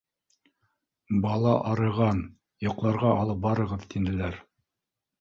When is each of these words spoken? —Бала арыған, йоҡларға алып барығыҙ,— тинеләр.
—Бала 1.25 1.53
арыған, 1.73 2.25
йоҡларға 2.69 3.15
алып 3.21 3.47
барығыҙ,— 3.49 3.89
тинеләр. 3.97 4.45